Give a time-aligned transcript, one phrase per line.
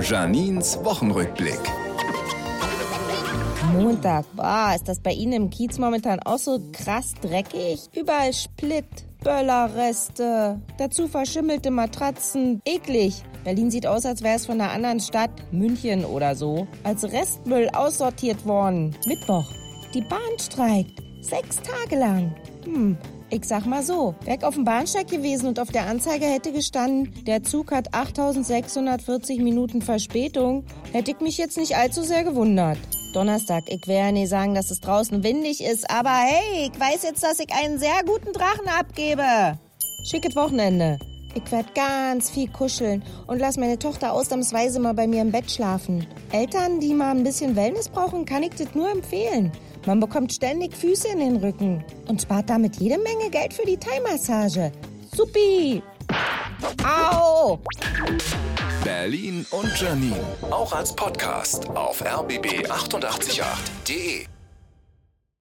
[0.00, 1.60] Janins Wochenrückblick.
[3.72, 4.24] Montag.
[4.34, 7.80] Boah, ist das bei Ihnen im Kiez momentan auch so krass dreckig?
[7.94, 8.86] Überall Split,
[9.22, 12.60] Böllerreste, dazu verschimmelte Matratzen.
[12.64, 13.22] Eklig.
[13.44, 17.68] Berlin sieht aus, als wäre es von einer anderen Stadt, München oder so, als Restmüll
[17.70, 18.94] aussortiert worden.
[19.06, 19.46] Mittwoch.
[19.94, 21.02] Die Bahn streikt.
[21.20, 22.34] Sechs Tage lang.
[22.64, 22.96] Hm,
[23.30, 27.12] ich sag mal so, weg auf dem Bahnsteig gewesen und auf der Anzeige hätte gestanden,
[27.24, 32.78] der Zug hat 8640 Minuten Verspätung, hätte ich mich jetzt nicht allzu sehr gewundert.
[33.14, 37.02] Donnerstag, ich werde ja nicht sagen, dass es draußen windig ist, aber hey, ich weiß
[37.02, 39.58] jetzt, dass ich einen sehr guten Drachen abgebe.
[40.04, 40.98] Schickes Wochenende.
[41.36, 45.50] Ich werde ganz viel kuscheln und lass meine Tochter ausnahmsweise mal bei mir im Bett
[45.50, 46.06] schlafen.
[46.32, 49.52] Eltern, die mal ein bisschen Wellness brauchen, kann ich das nur empfehlen.
[49.84, 53.76] Man bekommt ständig Füße in den Rücken und spart damit jede Menge Geld für die
[53.76, 54.72] Thai-Massage.
[55.14, 55.82] Supi!
[56.82, 57.58] Au!
[58.82, 60.16] Berlin und Janine.
[60.50, 64.26] Auch als Podcast auf rbb888.de.